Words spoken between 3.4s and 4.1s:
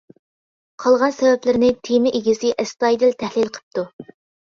قىپتۇ.